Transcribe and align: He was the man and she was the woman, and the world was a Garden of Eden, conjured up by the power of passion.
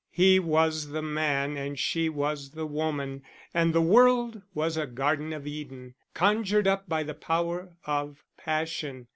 He 0.09 0.39
was 0.39 0.87
the 0.89 1.03
man 1.03 1.57
and 1.57 1.77
she 1.77 2.09
was 2.09 2.49
the 2.53 2.65
woman, 2.65 3.21
and 3.53 3.71
the 3.71 3.83
world 3.83 4.41
was 4.55 4.75
a 4.75 4.87
Garden 4.87 5.31
of 5.31 5.45
Eden, 5.45 5.93
conjured 6.15 6.65
up 6.65 6.89
by 6.89 7.03
the 7.03 7.13
power 7.13 7.73
of 7.85 8.23
passion. 8.35 9.05